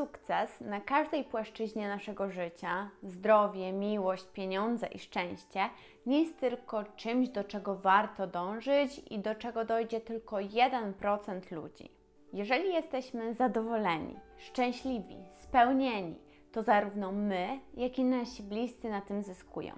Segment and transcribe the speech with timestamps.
[0.00, 5.60] sukces na każdej płaszczyźnie naszego życia, zdrowie, miłość, pieniądze i szczęście,
[6.06, 11.90] nie jest tylko czymś, do czego warto dążyć i do czego dojdzie tylko 1% ludzi.
[12.32, 16.14] Jeżeli jesteśmy zadowoleni, szczęśliwi, spełnieni,
[16.52, 19.72] to zarówno my, jak i nasi bliscy na tym zyskują.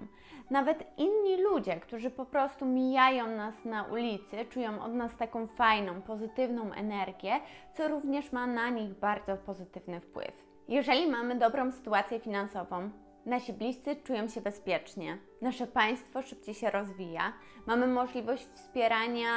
[0.49, 6.01] Nawet inni ludzie, którzy po prostu mijają nas na ulicy, czują od nas taką fajną,
[6.01, 7.39] pozytywną energię,
[7.73, 10.43] co również ma na nich bardzo pozytywny wpływ.
[10.67, 12.89] Jeżeli mamy dobrą sytuację finansową,
[13.25, 17.33] nasi bliscy czują się bezpiecznie, nasze państwo szybciej się rozwija,
[17.65, 19.29] mamy możliwość wspierania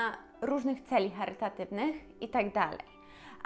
[0.43, 2.69] różnych celi charytatywnych itd.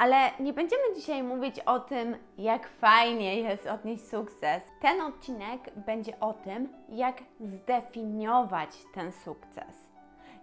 [0.01, 4.63] Ale nie będziemy dzisiaj mówić o tym, jak fajnie jest odnieść sukces.
[4.81, 9.91] Ten odcinek będzie o tym, jak zdefiniować ten sukces.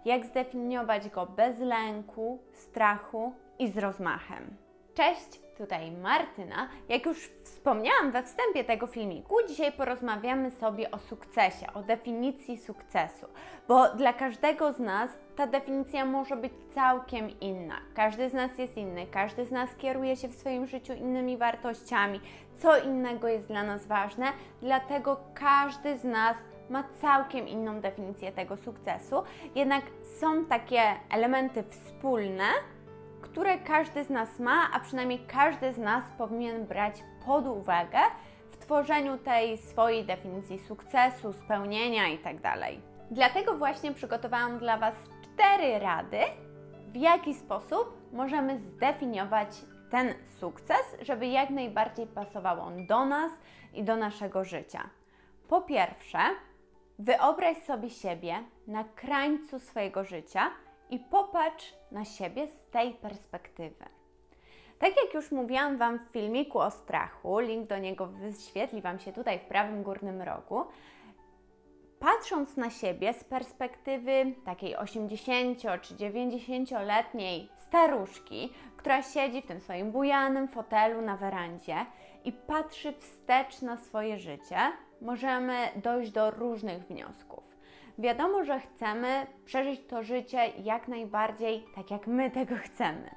[0.04, 4.56] Jak zdefiniować go bez lęku, strachu i z rozmachem.
[4.98, 6.68] Cześć, tutaj Martyna.
[6.88, 13.26] Jak już wspomniałam we wstępie tego filmiku, dzisiaj porozmawiamy sobie o sukcesie, o definicji sukcesu,
[13.68, 17.74] bo dla każdego z nas ta definicja może być całkiem inna.
[17.94, 22.20] Każdy z nas jest inny, każdy z nas kieruje się w swoim życiu innymi wartościami,
[22.56, 24.26] co innego jest dla nas ważne,
[24.62, 26.36] dlatego każdy z nas
[26.70, 29.22] ma całkiem inną definicję tego sukcesu.
[29.54, 29.84] Jednak
[30.20, 32.44] są takie elementy wspólne,
[33.22, 36.94] które każdy z nas ma, a przynajmniej każdy z nas powinien brać
[37.26, 37.98] pod uwagę
[38.50, 42.52] w tworzeniu tej swojej definicji sukcesu, spełnienia itd.
[43.10, 46.20] Dlatego właśnie przygotowałam dla Was cztery rady,
[46.92, 49.48] w jaki sposób możemy zdefiniować
[49.90, 53.32] ten sukces, żeby jak najbardziej pasował on do nas
[53.74, 54.90] i do naszego życia.
[55.48, 56.18] Po pierwsze,
[56.98, 58.34] wyobraź sobie siebie
[58.66, 60.50] na krańcu swojego życia
[60.90, 63.84] i popatrz na siebie z tej perspektywy.
[64.78, 69.12] Tak jak już mówiłam Wam w filmiku o strachu, link do niego wyświetli Wam się
[69.12, 70.64] tutaj w prawym górnym rogu,
[72.00, 79.92] patrząc na siebie z perspektywy takiej 80 czy 90-letniej staruszki, która siedzi w tym swoim
[79.92, 81.86] bujanym fotelu na werandzie
[82.24, 84.58] i patrzy wstecz na swoje życie,
[85.00, 87.27] możemy dojść do różnych wniosków.
[87.98, 93.10] Wiadomo, że chcemy przeżyć to życie jak najbardziej tak, jak my tego chcemy,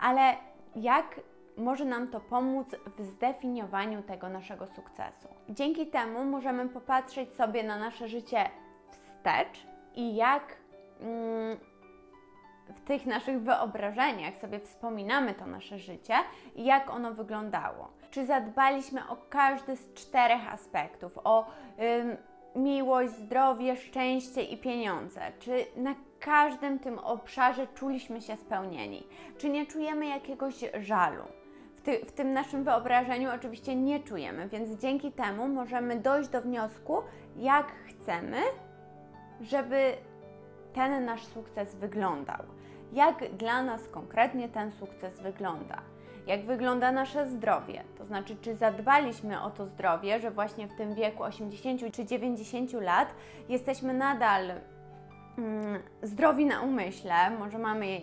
[0.00, 0.36] ale
[0.76, 1.20] jak
[1.56, 2.66] może nam to pomóc
[2.98, 5.28] w zdefiniowaniu tego naszego sukcesu?
[5.48, 8.50] Dzięki temu możemy popatrzeć sobie na nasze życie
[8.90, 10.56] wstecz i jak
[11.00, 11.58] mm,
[12.68, 16.14] w tych naszych wyobrażeniach sobie wspominamy to nasze życie
[16.54, 17.88] i jak ono wyglądało.
[18.10, 21.46] Czy zadbaliśmy o każdy z czterech aspektów, o
[22.56, 25.20] miłość, zdrowie, szczęście i pieniądze?
[25.38, 29.06] Czy na każdym tym obszarze czuliśmy się spełnieni?
[29.38, 31.22] Czy nie czujemy jakiegoś żalu?
[31.76, 36.42] W, ty, w, tym naszym wyobrażeniu oczywiście nie czujemy, więc dzięki temu możemy dojść do
[36.42, 37.02] wniosku,
[37.36, 38.36] jak chcemy,
[39.40, 39.92] żeby
[40.72, 42.42] ten nasz sukces wyglądał.
[42.92, 45.82] Jak dla nas konkretnie ten sukces wygląda
[46.28, 47.84] jak wygląda nasze zdrowie.
[47.98, 52.72] To znaczy, czy zadbaliśmy o to zdrowie, że właśnie w tym wieku 80 czy 90
[52.72, 53.14] lat
[53.48, 54.50] jesteśmy nadal
[55.38, 58.00] mm, zdrowi na umyśle, może mamy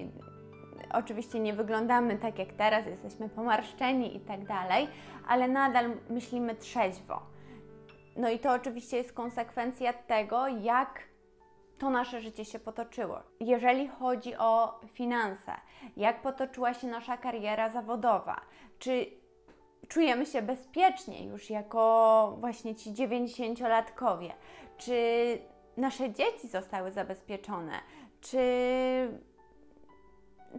[0.94, 4.88] oczywiście nie wyglądamy tak jak teraz, jesteśmy pomarszczeni i tak dalej,
[5.28, 7.22] ale nadal myślimy trzeźwo.
[8.18, 11.00] No i to oczywiście jest konsekwencja tego, jak
[11.78, 13.20] to nasze życie się potoczyło.
[13.40, 15.52] Jeżeli chodzi o finanse,
[15.98, 18.42] jak potoczyła się nasza kariera zawodowa,
[18.80, 19.06] czy
[19.88, 24.32] czujemy się bezpiecznie już jako właśnie ci 90-latkowie,
[24.78, 24.98] czy
[25.78, 27.74] nasze dzieci zostały zabezpieczone,
[28.22, 28.40] czy,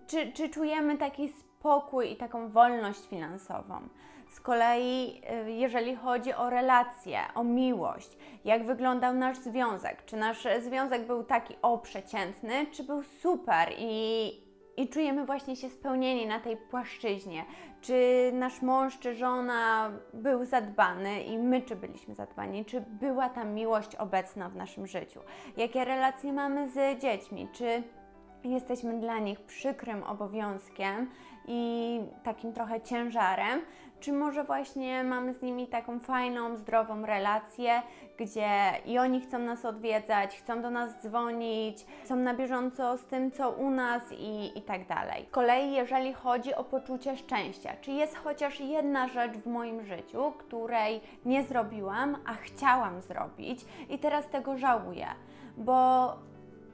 [0.07, 3.89] czy, czy czujemy taki spokój i taką wolność finansową.
[4.37, 10.05] Z kolei, y, jeżeli chodzi o relacje, o miłość, jak wyglądał nasz związek?
[10.05, 14.31] Czy nasz związek był taki o przeciętny, czy był super i,
[14.77, 17.45] i czujemy właśnie się spełnieni na tej płaszczyźnie?
[17.81, 22.65] Czy nasz mąż czy żona był zadbany i my czy byliśmy zadbani?
[22.65, 25.21] Czy była ta miłość obecna w naszym życiu?
[25.57, 27.49] Jakie relacje mamy z dziećmi?
[27.53, 27.83] Czy
[28.47, 31.11] jesteśmy dla nich przykrym obowiązkiem
[31.49, 33.61] i takim trochę ciężarem,
[34.01, 37.83] czy może właśnie mamy z nimi taką fajną, zdrową relację,
[38.19, 38.49] gdzie
[38.87, 43.51] i oni chcą nas odwiedzać, chcą do nas dzwonić, są na bieżąco z tym, co
[43.51, 45.27] u nas i, i tak dalej.
[45.29, 50.33] Z kolei, jeżeli chodzi o poczucie szczęścia, czy jest chociaż jedna rzecz w moim życiu,
[50.39, 55.07] której nie zrobiłam, a chciałam zrobić i teraz tego żałuję,
[55.57, 56.09] bo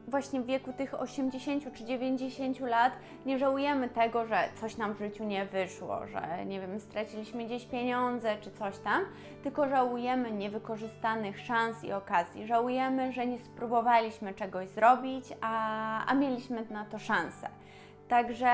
[0.08, 2.92] właśnie w wieku tych 80 czy 90 lat
[3.26, 7.64] nie żałujemy tego, że coś nam w życiu nie wyszło, że nie wiem, straciliśmy gdzieś
[7.64, 9.02] pieniądze czy coś tam,
[9.42, 12.46] tylko żałujemy niewykorzystanych szans i okazji.
[12.46, 17.48] Żałujemy, że nie spróbowaliśmy czegoś zrobić, a, a mieliśmy na to szansę.
[18.08, 18.50] Także,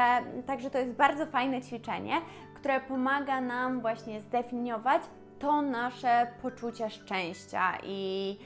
[0.47, 2.15] także to jest bardzo fajne ćwiczenie,
[2.55, 5.03] które pomaga nam właśnie zdefiniować
[5.39, 8.37] to nasze poczucie szczęścia i,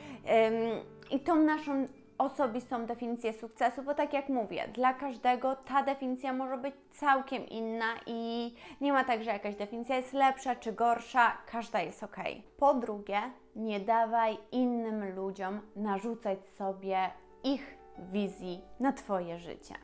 [0.47, 1.87] ym, i tą naszą
[2.23, 7.95] osobistą definicję sukcesu, bo tak jak mówię, dla każdego ta definicja może być całkiem inna
[8.07, 12.17] i nie ma tak, że jakaś definicja jest lepsza czy gorsza, każda jest ok.
[12.57, 13.21] Po drugie,
[13.57, 17.11] nie dawaj innym ludziom narzucać sobie
[17.45, 19.75] ich wizji na Twoje życie.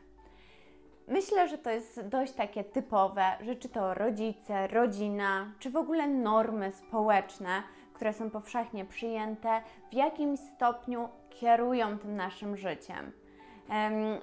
[1.08, 6.06] Myślę, że to jest dość takie typowe, że czy to rodzice, rodzina, czy w ogóle
[6.06, 7.62] normy społeczne,
[7.98, 13.12] które są powszechnie przyjęte, w jakimś stopniu kierują tym naszym życiem.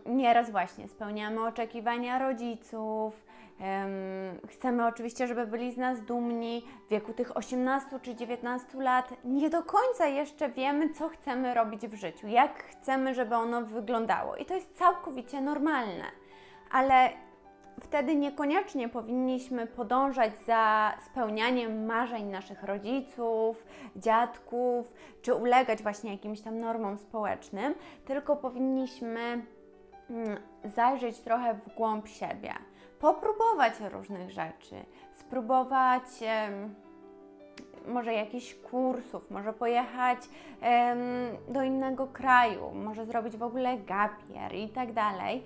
[0.06, 3.26] Nieraz właśnie spełniamy oczekiwania rodziców,
[4.50, 6.66] chcemy oczywiście, żeby byli z nas dumni.
[6.88, 11.88] W wieku tych 18 czy 19 lat nie do końca jeszcze wiemy, co chcemy robić
[11.88, 14.36] w życiu, jak chcemy, żeby ono wyglądało.
[14.36, 16.06] I to jest całkowicie normalne
[16.72, 17.10] ale
[17.82, 26.58] wtedy niekoniecznie powinniśmy podążać za spełnianiem marzeń naszych rodziców, dziadków, czy ulegać właśnie jakimś tam
[26.58, 27.76] normom społecznym,
[28.06, 29.20] tylko powinniśmy
[30.10, 32.54] mm, zajrzeć trochę w głąb siebie,
[33.00, 34.76] popróbować różnych rzeczy,
[35.14, 36.04] spróbować
[37.88, 40.20] może jakichś kursów, może pojechać
[41.48, 45.44] do innego kraju, może zrobić w ogóle gapier i tak dalej,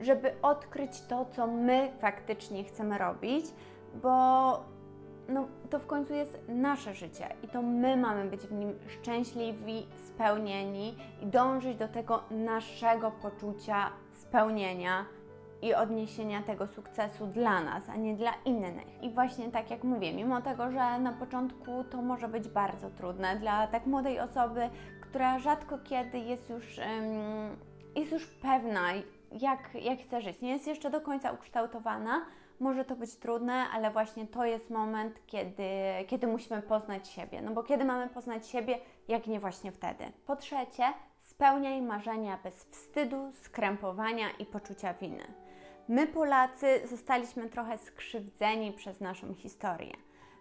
[0.00, 3.44] żeby odkryć to, co my faktycznie chcemy robić,
[4.02, 4.52] bo
[5.28, 9.86] no, to w końcu jest nasze życie i to my mamy być w nim szczęśliwi,
[10.06, 15.04] spełnieni i dążyć do tego naszego poczucia spełnienia
[15.62, 19.02] i odniesienia tego sukcesu dla nas, a nie dla innych.
[19.02, 23.36] I właśnie tak jak mówię, mimo tego, że na początku to może być bardzo trudne
[23.36, 24.70] dla tak młodej osoby,
[25.00, 27.56] która rzadko kiedy jest już, um,
[27.96, 28.94] jest już pewna
[29.32, 30.40] jak, jak chce żyć.
[30.40, 32.26] Nie jest jeszcze do końca ukształtowana,
[32.60, 35.68] może to być trudne, ale właśnie to jest moment, kiedy,
[36.06, 37.42] kiedy musimy poznać siebie.
[37.42, 38.78] No bo kiedy mamy poznać siebie,
[39.08, 40.04] jak nie właśnie wtedy.
[40.26, 40.84] Po trzecie,
[41.18, 45.24] spełniaj marzenia bez wstydu, skrępowania i poczucia winy.
[45.88, 49.92] My, Polacy, zostaliśmy trochę skrzywdzeni przez naszą historię.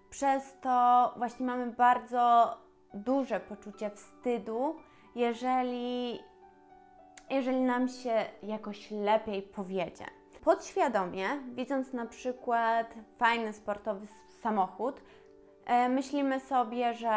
[0.10, 2.58] Przez to właśnie mamy bardzo
[2.94, 4.76] duże poczucie wstydu,
[5.16, 6.20] jeżeli
[7.30, 10.06] jeżeli nam się jakoś lepiej powiedzie.
[10.44, 14.08] Podświadomie, widząc na przykład fajny sportowy
[14.42, 15.02] samochód,
[15.66, 17.10] e, myślimy sobie, że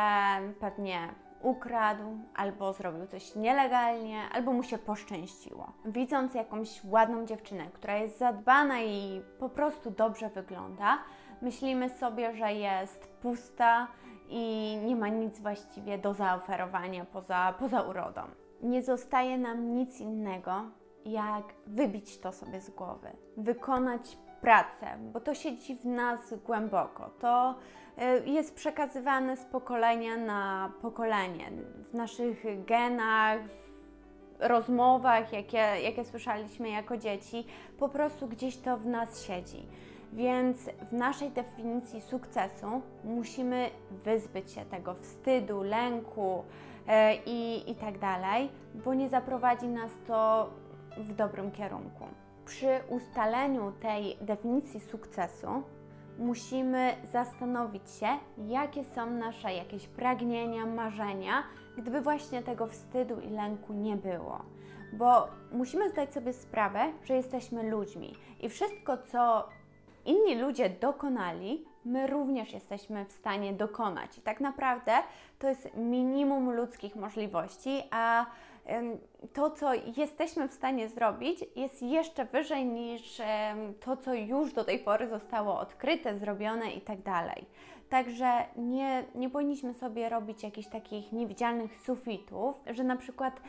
[0.61, 1.09] pewnie
[1.43, 5.73] ukradł, albo zrobił coś nielegalnie, albo mu się poszczęściło.
[5.85, 10.99] Widząc jakąś ładną dziewczynę, która jest zadbana i po prostu dobrze wygląda,
[11.43, 13.89] myślimy sobie, że jest pusta
[14.29, 18.23] i nie ma nic właściwie do zaoferowania poza, poza urodą
[18.63, 20.63] nie zostaje nam nic innego,
[21.05, 27.11] jak wybić to sobie z głowy, wykonać pracę, bo to siedzi w nas głęboko.
[27.21, 27.55] To
[28.25, 31.51] y, jest przekazywane z pokolenia na pokolenie,
[31.91, 33.71] w naszych genach, w
[34.39, 37.47] rozmowach, jakie, jakie słyszeliśmy jako dzieci,
[37.79, 39.67] po prostu gdzieś to w nas siedzi.
[40.13, 43.71] Więc w naszej definicji sukcesu musimy
[44.05, 46.70] wyzbyć się tego wstydu, lęku, E,
[47.27, 50.51] i, i tak dalej, bo nie zaprowadzi nas to
[50.97, 52.05] w dobrym kierunku.
[52.45, 55.63] Przy ustaleniu tej definicji sukcesu
[56.19, 58.07] musimy zastanowić się,
[58.49, 61.43] jakie są nasze jakieś pragnienia, marzenia,
[61.79, 64.39] gdyby właśnie tego wstydu i lęku nie było.
[64.93, 69.49] Bo musimy zdać sobie sprawę, że jesteśmy ludźmi i wszystko, co
[70.05, 74.19] inni ludzie dokonali, my również jesteśmy w stanie dokonać.
[74.19, 74.93] I tak naprawdę
[75.39, 78.27] to jest minimum ludzkich możliwości, a
[79.33, 83.23] to, co jesteśmy w stanie zrobić, jest jeszcze wyżej niż
[83.81, 86.99] to, co już do tej pory zostało odkryte, zrobione i tak.
[87.89, 93.41] Także nie, nie powinniśmy sobie robić jakichś takich niewidzialnych sufitów, że na przykład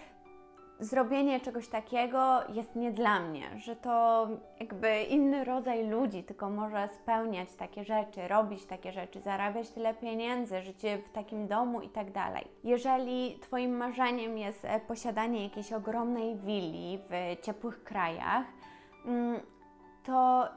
[0.81, 4.27] zrobienie czegoś takiego jest nie dla mnie, że to
[4.59, 10.61] jakby inny rodzaj ludzi tylko może spełniać takie rzeczy, robić takie rzeczy, zarabiać tyle pieniędzy,
[10.61, 12.47] żyć w takim domu i tak dalej.
[12.63, 18.45] Jeżeli Twoim marzeniem jest e, posiadanie jakiejś ogromnej willi w ciepłych krajach,
[19.05, 19.39] mm,
[20.03, 20.47] to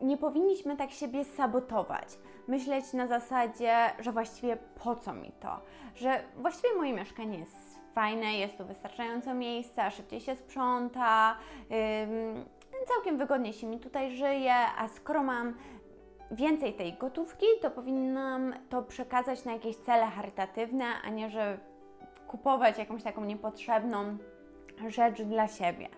[0.00, 2.18] nie powinniśmy tak siebie sabotować.
[2.48, 5.60] Myśleć na zasadzie, że właściwie po co mi to,
[5.94, 11.36] że właściwie moje mieszkanie jest fajne, jest tu wystarczająco miejsca, szybciej się sprząta,
[12.02, 12.44] ym,
[12.88, 15.54] całkiem wygodnie się mi tutaj żyje, a skoro mam
[16.30, 21.58] więcej tej gotówki, to powinnam to przekazać na jakieś cele charytatywne, a nie że
[22.28, 24.16] kupować jakąś taką niepotrzebną
[24.88, 25.88] rzecz dla siebie.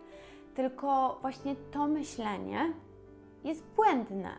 [0.55, 2.73] Tylko właśnie to myślenie
[3.45, 4.31] jest błędne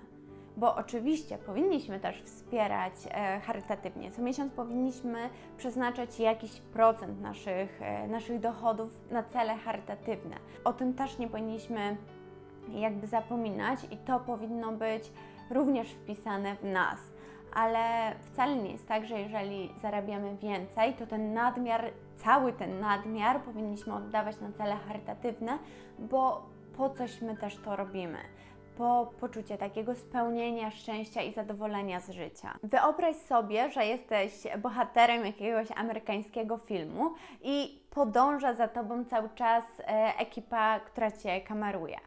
[0.58, 4.12] bo oczywiście powinniśmy też wspierać e, charytatywnie.
[4.12, 10.36] Co miesiąc powinniśmy przeznaczać jakiś procent naszych, e, naszych dochodów na cele charytatywne.
[10.64, 11.98] O tym też nie powinniśmy
[12.70, 15.12] jakby zapominać i to powinno być
[15.52, 17.00] również wpisane w nas.
[17.54, 23.42] Ale wcale nie jest tak, że jeżeli zarabiamy więcej, to ten nadmiar, cały ten nadmiar
[23.42, 25.60] powinniśmy oddawać na cele charytatywne,
[26.00, 26.46] bo
[26.78, 28.18] po cośmy też to robimy
[28.78, 32.58] po poczucie takiego spełnienia, szczęścia i zadowolenia z życia.
[32.64, 39.84] Wyobraź sobie, że jesteś bohaterem jakiegoś amerykańskiego filmu i podąża za tobą cały czas e,
[40.18, 41.98] ekipa, która cię kameruje.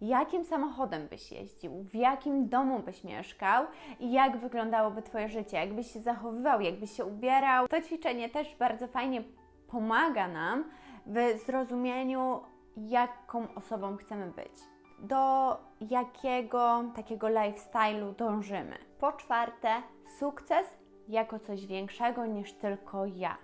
[0.00, 3.64] Jakim samochodem byś jeździł, w jakim domu byś mieszkał
[4.00, 7.68] i jak wyglądałoby Twoje życie, jakbyś się zachowywał, jakbyś się ubierał.
[7.68, 9.22] To ćwiczenie też bardzo fajnie
[9.68, 10.64] pomaga nam
[11.06, 12.40] w zrozumieniu,
[12.76, 18.78] jaką osobą chcemy być do jakiego takiego lifestyle'u dążymy.
[19.00, 19.68] Po czwarte,
[20.18, 20.66] sukces
[21.08, 23.36] jako coś większego niż tylko ja.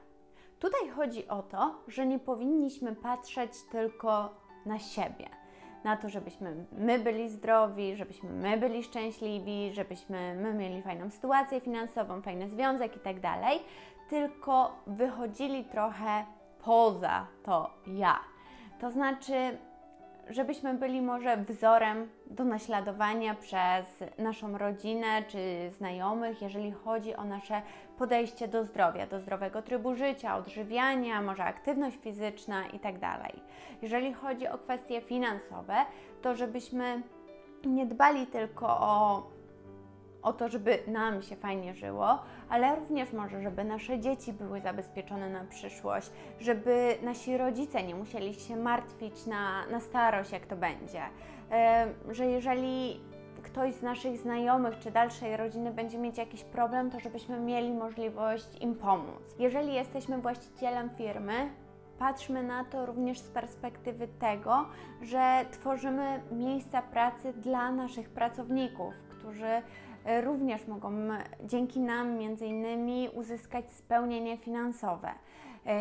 [0.58, 4.34] Tutaj chodzi o to, że nie powinniśmy patrzeć tylko
[4.66, 5.28] na siebie,
[5.84, 11.60] na to, żebyśmy my byli zdrowi, żebyśmy my byli szczęśliwi, żebyśmy my mieli fajną sytuację
[11.60, 13.58] finansową, fajny związek i tak dalej,
[14.08, 16.24] tylko wychodzili trochę
[16.64, 18.18] poza to ja.
[18.80, 19.58] To znaczy,
[20.30, 27.62] żebyśmy byli może wzorem do naśladowania przez naszą rodzinę czy znajomych, jeżeli chodzi o nasze
[27.98, 32.98] podejście do zdrowia, do zdrowego trybu życia, odżywiania, może aktywność fizyczna itd.
[33.00, 33.32] Tak
[33.82, 35.74] jeżeli chodzi o kwestie finansowe,
[36.22, 37.02] to żebyśmy
[37.64, 39.22] nie dbali tylko o
[40.22, 45.30] o to, żeby nam się fajnie żyło, ale również może, żeby nasze dzieci były zabezpieczone
[45.30, 46.10] na przyszłość,
[46.40, 51.02] żeby nasi rodzice nie musieli się martwić na, na starość, jak to będzie.
[52.10, 53.00] Że jeżeli
[53.42, 58.48] ktoś z naszych znajomych czy dalszej rodziny będzie mieć jakiś problem, to żebyśmy mieli możliwość
[58.60, 59.34] im pomóc.
[59.38, 61.50] Jeżeli jesteśmy właścicielem firmy,
[61.98, 64.66] patrzmy na to również z perspektywy tego,
[65.02, 69.62] że tworzymy miejsca pracy dla naszych pracowników, którzy
[70.04, 70.92] również mogą
[71.44, 75.08] dzięki nam między innymi uzyskać spełnienie finansowe.
[75.66, 75.80] E,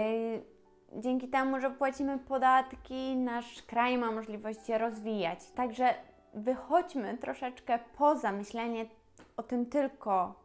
[0.98, 5.52] dzięki temu, że płacimy podatki, nasz kraj ma możliwość się rozwijać.
[5.52, 5.94] Także
[6.34, 8.86] wychodźmy troszeczkę poza myślenie
[9.38, 10.36] o tym tylko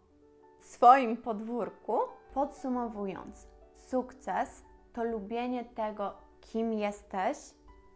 [0.61, 1.99] swoim podwórku.
[2.35, 7.39] Podsumowując, sukces to lubienie tego, kim jesteś,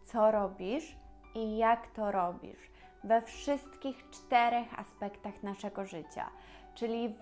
[0.05, 0.97] co robisz
[1.35, 2.68] i jak to robisz
[3.03, 6.29] we wszystkich czterech aspektach naszego życia,
[6.75, 7.21] czyli w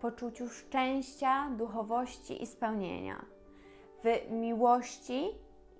[0.00, 3.24] poczuciu szczęścia, duchowości i spełnienia,
[4.04, 5.28] w miłości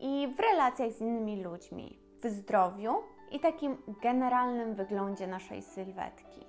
[0.01, 2.95] i w relacjach z innymi ludźmi, w zdrowiu
[3.31, 6.47] i takim generalnym wyglądzie naszej sylwetki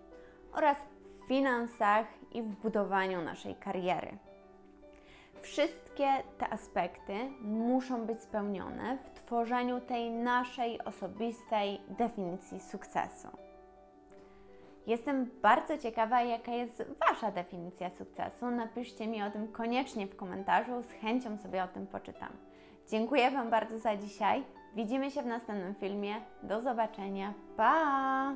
[0.53, 4.17] oraz w finansach i w budowaniu naszej kariery.
[5.41, 6.07] Wszystkie
[6.37, 13.27] te aspekty muszą być spełnione w tworzeniu tej naszej osobistej definicji sukcesu.
[14.87, 18.51] Jestem bardzo ciekawa, jaka jest Wasza definicja sukcesu.
[18.51, 22.29] Napiszcie mi o tym koniecznie w komentarzu, z chęcią sobie o tym poczytam.
[22.89, 24.43] Dziękuję Wam bardzo za dzisiaj.
[24.75, 26.15] Widzimy się w następnym filmie.
[26.43, 27.33] Do zobaczenia.
[27.57, 28.35] Pa!